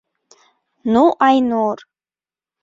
Ну 0.93 1.03
Айнур! 1.27 1.79